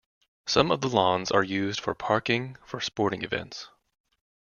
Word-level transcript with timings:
Some 0.47 0.71
of 0.71 0.81
the 0.81 0.89
lawns 0.89 1.29
are 1.29 1.43
used 1.43 1.79
for 1.79 1.93
parking 1.93 2.57
for 2.65 2.81
sporting 2.81 3.21
events. 3.21 3.69